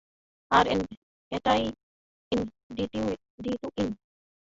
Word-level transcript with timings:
আর 0.51 0.65
এটাই 1.31 1.63
in 2.31 2.41
between? 2.75 3.89